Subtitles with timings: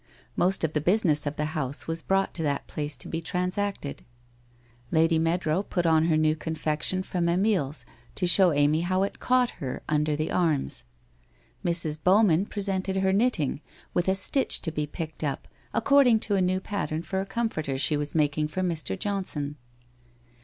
[0.35, 4.03] Most of the business of the house was brought to that place to be transacted.
[4.89, 7.85] Lady Meadrow put on her new confection from Emil's
[8.15, 10.85] to show Amy how it c caught' her under the arms.
[11.63, 11.99] Mrs.
[12.03, 13.61] Bowman presented her knitting
[13.93, 17.77] with a stitch to be picked up according to a new pattern for a comforter
[17.77, 18.97] she was making for Mr.
[18.97, 19.55] Johnson.